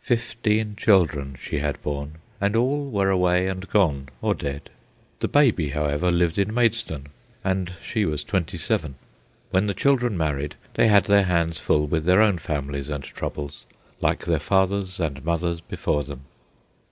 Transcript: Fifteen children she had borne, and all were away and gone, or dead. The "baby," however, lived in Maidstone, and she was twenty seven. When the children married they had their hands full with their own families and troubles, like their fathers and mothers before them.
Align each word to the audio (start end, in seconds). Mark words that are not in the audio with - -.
Fifteen 0.00 0.74
children 0.74 1.36
she 1.38 1.58
had 1.58 1.82
borne, 1.82 2.14
and 2.40 2.56
all 2.56 2.90
were 2.90 3.10
away 3.10 3.46
and 3.46 3.68
gone, 3.68 4.08
or 4.22 4.34
dead. 4.34 4.70
The 5.20 5.28
"baby," 5.28 5.68
however, 5.68 6.10
lived 6.10 6.38
in 6.38 6.54
Maidstone, 6.54 7.08
and 7.44 7.74
she 7.82 8.06
was 8.06 8.24
twenty 8.24 8.56
seven. 8.56 8.94
When 9.50 9.66
the 9.66 9.74
children 9.74 10.16
married 10.16 10.54
they 10.72 10.88
had 10.88 11.04
their 11.04 11.24
hands 11.24 11.60
full 11.60 11.86
with 11.86 12.06
their 12.06 12.22
own 12.22 12.38
families 12.38 12.88
and 12.88 13.04
troubles, 13.04 13.66
like 14.00 14.24
their 14.24 14.38
fathers 14.40 14.98
and 14.98 15.22
mothers 15.22 15.60
before 15.60 16.04
them. 16.04 16.22